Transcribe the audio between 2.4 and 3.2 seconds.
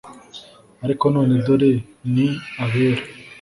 abera